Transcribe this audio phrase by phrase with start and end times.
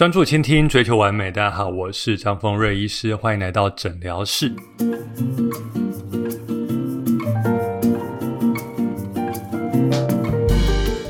[0.00, 1.30] 专注倾听，追求完美。
[1.30, 4.50] 大家好，我是张峰瑞医师，欢迎来到诊疗室。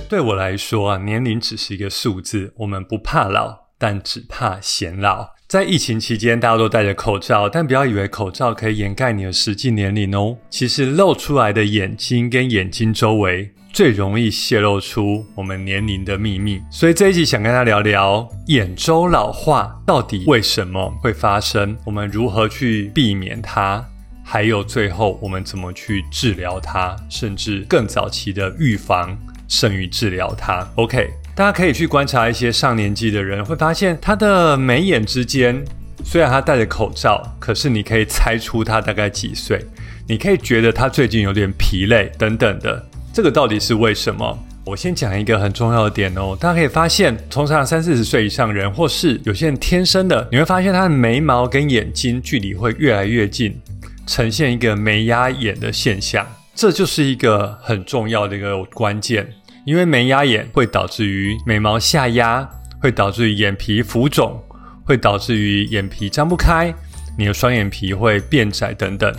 [0.09, 5.35] 对我来说啊，年龄只是一个数字，我们不怕老，但只怕显老。
[5.47, 10.37] 在疫情期间，大家都戴着口罩，但不要以为口罩可以掩盖你的实际年龄哦。
[10.51, 16.61] 其实露出来的眼睛跟眼睛周围，最容易泄露出我们年龄的秘密。
[16.71, 23.85] 所以这一集想跟大家聊聊眼周老化到底为什么会发生，我们如何去避免它，
[24.25, 29.17] 还有最后我们怎么去治疗它，甚至更早期的预防
[29.49, 30.67] 胜于治疗它。
[30.77, 31.11] OK。
[31.33, 35.65] 大家可以去观察一些上年纪的人，会发现他的眉眼之间，
[36.05, 39.65] 虽然他戴着口罩，可是你可以猜出他大概几岁。
[40.07, 44.39] 你可以觉得他最近有点疲累等等的，这个到底是为什么？
[44.65, 46.37] 我先讲一个很重要的点哦。
[46.39, 53.61] 大家可以发现，通常三四十岁以上人，或是有些人天生的，你会发现他的眉毛跟眼睛距离会越来越近，
[54.07, 56.25] 呈现一个眉压眼的现象。
[56.55, 59.29] 这就是一个很重要的一个关键。
[59.67, 62.49] 因为眉压眼会导致于眉毛下压，
[62.81, 64.41] 会导致于眼皮浮肿，
[64.85, 66.73] 会导致于眼皮张不开，
[67.19, 69.13] 你的双眼皮会变窄等等。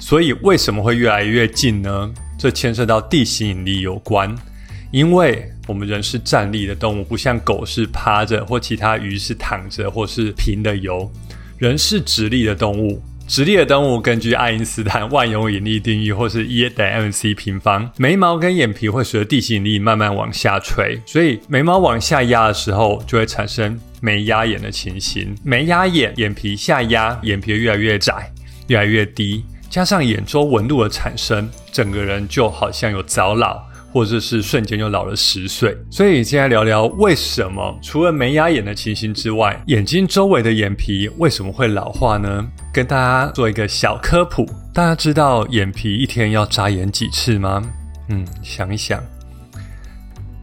[0.00, 2.10] 所以为什么会越来越近呢？
[2.38, 4.34] 这牵涉到地心引力有关。
[4.90, 11.10] 因为我们人是站立的动物，不像狗是趴着，或其他鱼是躺着，或是平的游。
[11.58, 13.02] 人是直立的动物。
[13.26, 25.34] 直立的动物根据爱因斯坦万有引力定律，或是 E 等 mc 平方，眉毛跟眼皮会随着地心引力慢慢往下垂，所以眉毛往下压的时候，就会产生眉压眼的情形。
[25.44, 28.32] 眉压眼，眼皮下压，眼皮越来越窄，
[28.68, 29.44] 越来越低，
[29.78, 33.62] 加上眼周纹路的产生，整个人就好像有早老。
[33.90, 42.46] 或者是瞬间就老了十岁，所以现在聊聊为什么除了眉压眼的情形之外，眼睛周围的眼皮为什么会老化呢？
[42.70, 47.62] 跟大家做一个小科普，大家知道眼皮一天要眨眼几次吗？
[48.08, 49.02] 嗯，想一想，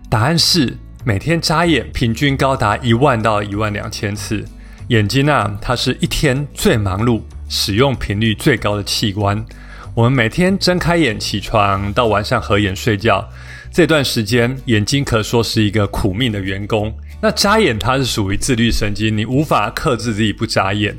[0.10, 4.44] 答案是每天眨眼平均高达一万到一万两千次。
[4.88, 9.46] 眼睛啊，它是一天最忙碌、使用频率最高的器官。
[9.94, 13.26] 我们每天睁开眼起床，到晚上合眼睡觉，
[13.72, 16.94] 这段时间眼睛可说是一个苦命的员工。
[17.22, 20.96] 那眨眼它是属于自律神经，你无法克制自己不眨眼，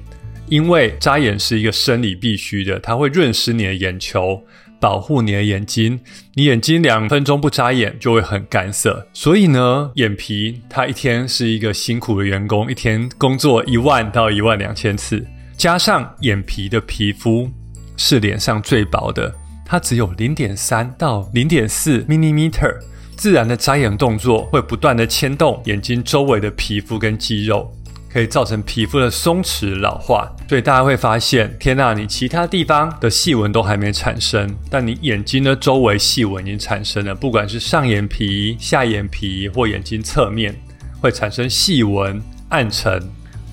[0.49, 4.43] 因为眨眼是一个生理必须的，它会润湿你的眼球，
[4.81, 6.01] 保护你的眼睛。
[6.35, 15.25] 你眼睛两分钟不眨眼就会很干涩，所以呢，眼皮它一天是一个辛苦的员工，一天工作一万到一万两千次，
[15.57, 17.51] 加上眼皮的皮肤。
[17.99, 19.35] 是脸上最薄的，
[19.65, 22.77] 它只有零点三到零点四 millimeter。
[23.17, 27.73] 自然的眨眼动作会不断的牵动眼睛周围的皮肤跟肌肉，
[28.13, 30.31] 可以造成皮肤的松弛老化。
[30.47, 37.15] 所以大家会发现，天呐，你其他地方的细纹都还没产生，但你眼睛的周围细纹已经产生了。
[37.15, 40.55] 不管是上眼皮、下眼皮或眼睛侧面，
[41.01, 43.03] 会产生细纹、暗沉。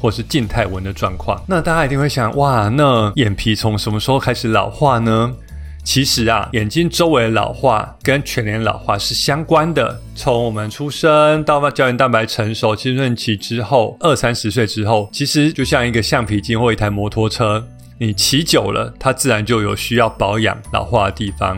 [0.04, 5.34] 或是静态纹的状况，那大家一定会想，哇，那眼皮从什么时候开始老化呢？
[5.82, 9.98] 其实啊，眼睛周围老化跟全脸老化是相关的。
[10.14, 17.66] 从我们出生到胶原蛋白成熟、青春期之后，二三十岁之后，其实就像一个橡皮筋或一台摩托车，
[17.98, 21.58] 你骑久了，它自然就有需要保养、老化的地方。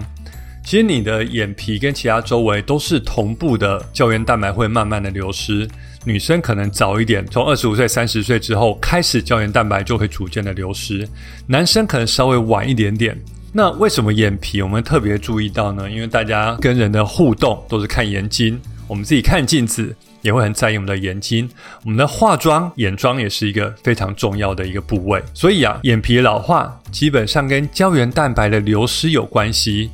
[0.63, 5.67] 其实你的眼皮跟其他周围都是同步的，胶原蛋白会慢慢的流失。
[6.05, 11.07] 女生可能早一点，从二十五岁、三十岁之后开始，胶原蛋白就会逐渐的流失。
[11.47, 13.19] 男生可能稍微晚一点点。
[13.51, 15.89] 那为什么眼皮我们特别注意到呢？
[15.89, 21.49] 因为大家跟人的互动都是看眼睛，我们自己看镜子也会很在意我们的眼睛。
[21.83, 25.23] 我们的化妆、眼妆也是一个非常重要的一个部位。
[25.33, 29.89] 所以啊，眼皮老化基本上跟胶原蛋白的流失有关系。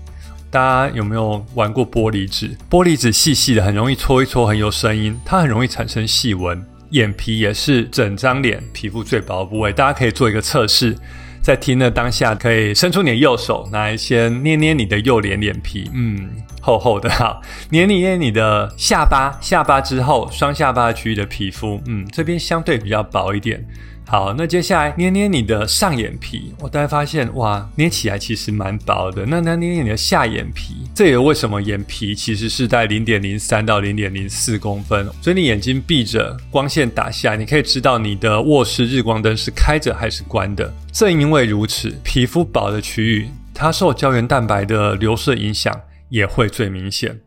[0.51, 2.55] 大家有没有玩过玻璃纸？
[2.69, 6.61] 玻璃纸细细的，很容易搓一搓，很有声音，它很容易产生细纹。
[6.89, 10.93] 眼皮也是整张脸皮肤最薄的部位，大家可以做一个测试，
[11.41, 23.65] 在听的当下，可以伸出你的右手，来先捏捏你的右脸脸皮，嗯，厚厚的，好，捏捏你的下巴，下巴之后双下巴区域的皮肤，嗯，这边相对比较薄一点。
[24.11, 29.25] 好，那接下来捏捏你的上眼皮，我大家发现哇，捏起来其实蛮薄的。
[29.25, 40.69] 那那捏捏你的下眼皮，这也为什么眼皮其实是在零点零三到零点零四公分，所以你眼睛闭着，光线打下，你可以知道你的卧室日光灯是开着还是关的。
[40.91, 45.73] 正因为如此，皮肤薄的区域，它受胶原蛋白的流失影响
[46.09, 47.17] 也会最明显。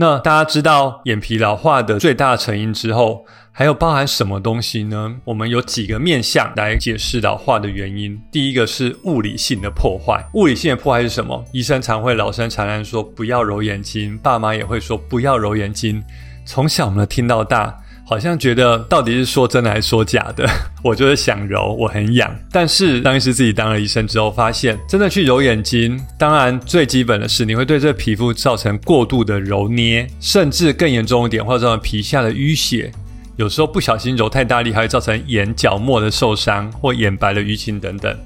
[0.00, 5.16] 那大家知道眼皮老化的最大成因之后，还有包含什么东西呢？
[5.24, 8.16] 我们有几个面向来解释老化的原因。
[8.30, 10.24] 第一个是物理性的破坏。
[10.34, 11.44] 物理性的破坏是什么？
[11.52, 16.00] 医生常会老生常谈说不要揉眼睛，爸妈也会说不要揉眼睛。
[16.44, 17.76] 从小我们听到大。
[18.08, 20.48] 好像觉得到底是说真的还是说假的？
[20.82, 22.34] 我就是想揉，我很痒。
[22.50, 32.90] 但是当医师自己当了医生之后，发现真的去揉眼睛，当然最基本的是你会对这皮肤造成过度的揉捏，甚至更严重一点，或者造成皮下的淤血。
[33.36, 38.16] 有时候不小心揉太大力，还会造成眼角膜的受伤或眼白的淤青等等。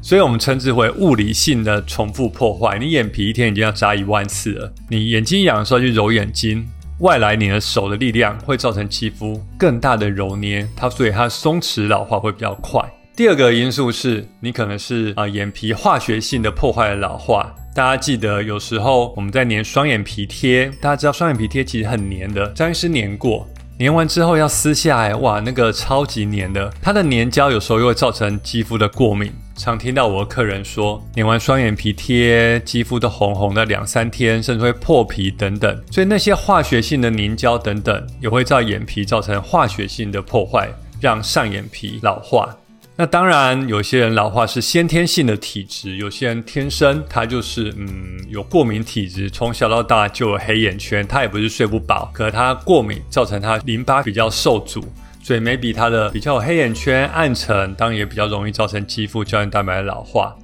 [0.00, 2.78] 所以我们称之为物理性的重复破坏。
[2.78, 6.64] 你眼皮一天已经要眨一万次了，你眼睛痒的时候去揉眼睛。
[7.00, 12.80] 外来你的手的力量会造成肌肤更大的揉捏，它所以它松弛老化会比较快。
[13.16, 17.54] 第二个因素是你可能是啊眼皮化学性的破坏老化。
[17.74, 23.46] 大家记得有时候我们在粘双眼皮贴，大家知道双眼皮贴其实很黏的，张医师粘过。
[23.80, 29.32] 粘完之后要撕下来，哇，那个超级黏的，它的粘胶有时候又会造成肌肤的过敏。
[29.56, 35.82] 常听到我的客人说，粘完双眼皮贴，肌肤都红红的两三天，甚至会破皮等等。
[35.90, 40.68] 所以那些化学性的凝胶等等，也会在眼皮造成化学性的破坏，
[41.00, 42.54] 让上眼皮老化。
[42.96, 47.88] 那当然，有些人老化是先天性的体质，有些人天生他就是嗯
[48.28, 51.04] 有过敏体质，从小到大就有黑眼圈。
[51.06, 54.84] 他也不是睡不饱，可他过敏造成他淋巴比较受阻，
[55.24, 60.36] 所以 maybe 他的比较有黑眼圈、暗沉，当然也比较容易造成肌肤胶原蛋白的老化。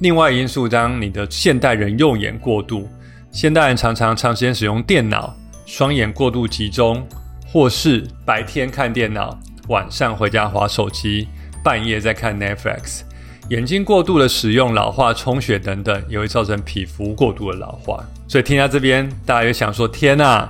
[0.00, 2.88] 另外因素，当你的现代人用眼过度，
[3.30, 5.32] 现代人常常长时间使用电脑，
[5.64, 7.06] 双眼过度集中，
[7.46, 9.38] 或是白天看电脑，
[9.68, 11.28] 晚上回家划手机。
[11.62, 13.02] 半夜在看 Netflix，
[13.48, 18.04] 眼睛过度的使用、老化、充血等等，也会造成皮肤过度的老化。
[18.28, 20.48] 所以听到这边，大家也想说：天呐，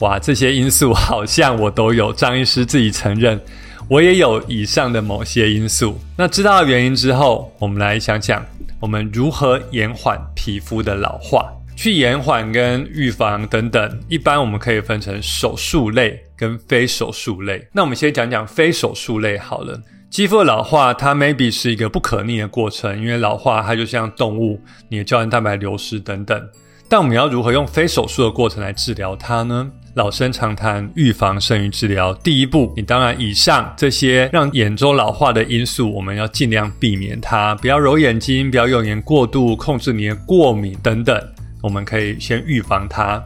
[0.00, 2.12] 哇，这些因素好像我都有。
[2.12, 3.40] 张医师自己承认，
[3.88, 5.98] 我也有以上的某些因素。
[6.16, 8.44] 那知道原因之后，我们来想想，
[8.80, 11.52] 我们如何延缓皮肤的老化？
[11.74, 17.68] 去延缓跟预防等等，一般我们可以分成手术类跟非手术类。
[17.72, 19.78] 那我们先讲讲非手术类好了。
[20.08, 24.58] 肌肤的老化，它 maybe 是一个不可逆的过程，因为老化它就像动物，
[24.88, 26.48] 你的胶原蛋白流失等等。
[26.88, 29.70] 但我们要如何用非手术的过程来治疗它呢？
[29.96, 32.12] 老生常谈，预防胜于治疗。
[32.16, 41.18] 第一步，你当然以上这些让眼周老化的因素，我们要尽量避免它，不要揉眼睛，不要用眼过度，控制你的过敏等等。
[41.62, 43.24] 我们可以先预防它。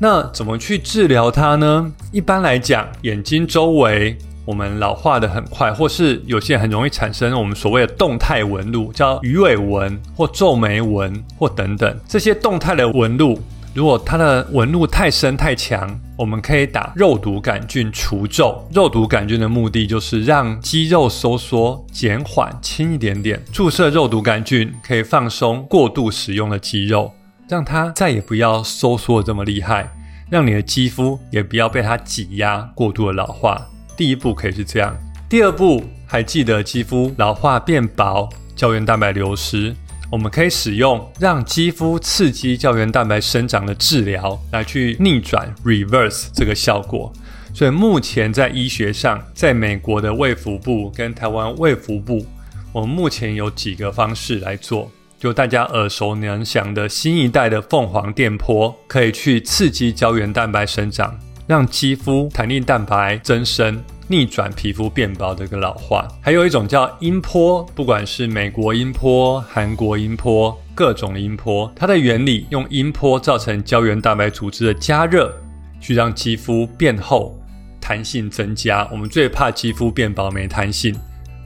[0.00, 1.92] 那怎么去治疗它呢？
[2.12, 4.16] 一般来讲，眼睛周围。
[4.46, 11.98] 我们老化的很快，或是有些人很容易产生我们所谓的动态纹路，叫鱼尾纹或皱眉纹或等等。
[12.06, 13.38] 这些动态的纹路，
[13.76, 18.66] 如果它的纹路太深太强，我们可以打肉毒杆菌除皱。
[18.72, 23.38] 肉毒杆菌的目的就是让肌肉收缩减缓轻一点点。
[23.52, 27.12] 注射肉毒杆菌可以放松过度使用的肌肉，
[27.50, 29.92] 让它再也不要收缩这么厉害，
[30.30, 33.60] 让你的肌肤也不要被它挤压过度的老化。
[33.94, 34.96] 第一步可以是这样，
[35.28, 39.76] 第二步还记得肌肤老化变薄、胶原蛋白流失，
[40.10, 47.12] 我们可以使用让肌肤刺激胶原蛋白生长的治疗来去逆转 reverse 这个效果。
[47.52, 52.24] 所以目前在医学上，在美国的卫福部跟台湾卫福部，
[52.72, 61.18] 我们目前有几个方式来做，就大家耳熟能详的新一代的凤凰电波，可以去刺激胶原蛋白生长。
[61.48, 66.06] 让肌肤弹力蛋白增生，逆转皮肤变薄的一个老化。
[66.20, 75.32] 还有一种叫音波，不管是美国音波、韩国音波，各种音波，它的原理用音波造成胶原蛋白组织的加热，
[75.80, 77.36] 去让肌肤变厚、
[77.80, 78.88] 弹性增加。
[78.92, 80.94] 我们最怕肌肤变薄没弹性。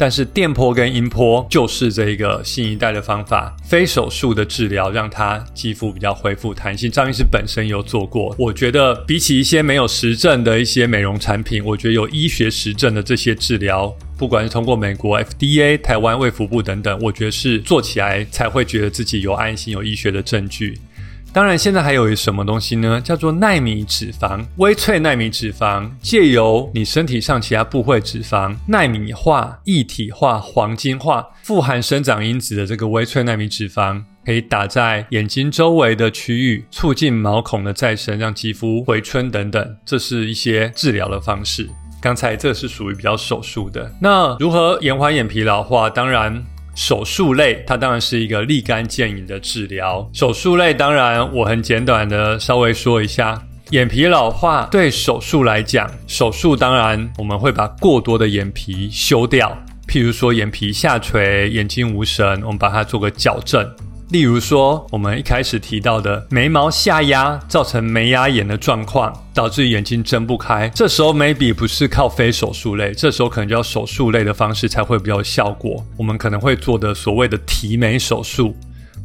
[0.00, 6.90] 但是电波跟音波就是这个新一代的方法，非手术的治疗，让它肌肤比较恢复弹性。
[6.90, 20.78] 张医师本身有做过，我觉得比起一些没有实证的一些美容产品，我觉得有医学实证的这些治疗，不管是通过美国 FDA、台湾卫福部等等，我觉得是做起来才会觉得自己有安心、有医学的证据。
[21.32, 23.00] 当然，现在还有什么东西呢？
[23.00, 39.76] 叫做纳米脂肪，微萃纳米脂肪，借由你身体上其他部位脂肪纳米化、一体化、黄金化，富含生长因子的这个微萃纳米脂肪，可以打在眼睛周围的区域，促进毛孔的再生，让肌肤回春等等。
[39.86, 41.70] 这是一些治疗的方式。
[42.02, 43.88] 刚才这是属于比较手术的。
[44.00, 45.88] 那如何延缓眼皮老化？
[45.88, 46.44] 当然。
[46.74, 50.08] 手术类，它当然是一个立竿见影的治疗。
[50.12, 63.68] 手术类，当然我很简短的稍微说一下，眼皮老化对手术来讲，手术当然我们会把过多的眼皮修掉，譬如说眼皮下垂、眼睛无神，我们把它做个矫正。
[64.10, 70.68] 例如说，我们一开始提到的眉毛下压造成眉压眼的状况，导致眼睛睁不开。
[70.74, 75.84] 这时候 maybe 不是靠非手术类，这时候可能就要手术类的方式才会比较有效果。
[75.96, 78.56] 我们可能会做的所谓的提眉手术，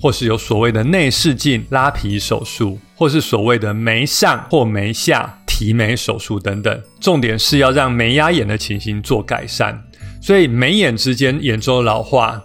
[0.02, 6.82] 或是有所谓的内视镜拉皮手术，或是所谓的眉上或眉下提眉手术等等。
[7.00, 9.80] 重点是要让眉压眼的情形做改善。
[10.20, 12.42] 所以眉眼之间眼周老化。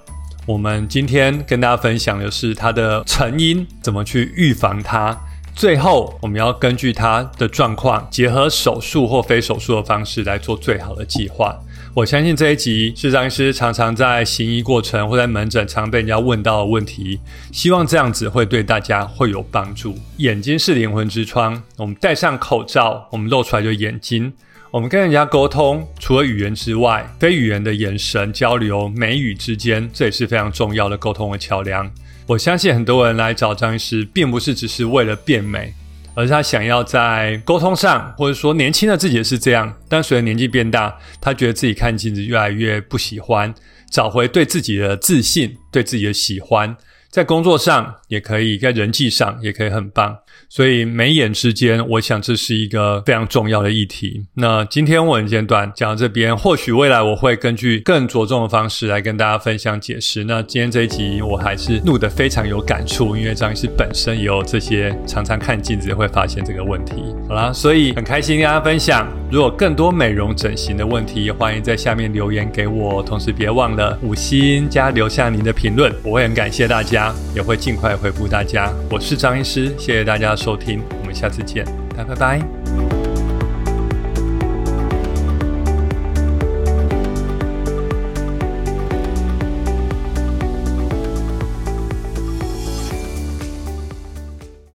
[0.51, 5.17] 我们今天跟大家分享的是它的成因，怎么去预防它。
[5.55, 11.57] 最后，我们要根据它的状况，结合手术或非手术的方式来做最好的计划。
[11.95, 17.21] 我相信这一集是张医师常常在行医过程或在门诊常被人家问到的问题，
[17.53, 19.97] 希望这样子会对大家会有帮助。
[20.17, 24.33] 眼睛是灵魂之窗，我们戴上口罩，我们露出来就眼睛。
[24.73, 31.91] 我们跟人家沟通，除了语言之外，非语言的眼神交流、美语之间，这也是非常重要的沟通的桥梁。
[32.25, 35.75] 我相信很多人来找张医师，并不是只是为了变美，
[36.15, 43.53] 而是他想要在沟通上，或者说年轻的自己也是这样，但随着年纪变大，他觉得自己看镜子越来越不喜欢，
[43.91, 46.77] 找回对自己的自信，对自己的喜欢。
[47.11, 50.17] 在工作上也可以，在人际上也可以很棒，
[50.49, 54.27] 所以眉眼之间，我想这是一个非常重要的议题。
[54.35, 60.23] 那今天我很简短讲到这边，或许未来我会根据更着重的方式来跟大家分享解释。
[60.23, 66.95] 那今天这一集我还是录得非常有感触，因为张医师本身也有这些常常看镜子会发现这个问题。
[67.29, 69.09] 好啦，所以很开心跟大家分享。
[69.33, 77.00] 如果更多美容整形的问题，欢迎在下面留言给我，同时别忘了五星加留下您的评论，我会很感谢大家
[77.35, 78.73] 也会尽快回复大家。
[78.91, 81.65] 我是张医师，谢谢大家收听，我们下次见，
[81.97, 82.60] 拜拜拜。